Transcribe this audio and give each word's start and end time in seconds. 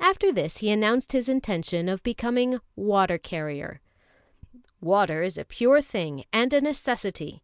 After 0.00 0.32
this 0.32 0.56
he 0.64 0.70
announced 0.70 1.12
his 1.12 1.28
intention 1.28 1.90
of 1.90 2.02
becoming 2.02 2.54
a 2.54 2.62
water 2.76 3.18
carrier. 3.18 3.82
"Water 4.80 5.22
is 5.22 5.36
a 5.36 5.44
pure 5.44 5.82
thing 5.82 6.24
and 6.32 6.54
a 6.54 6.62
necessity. 6.62 7.38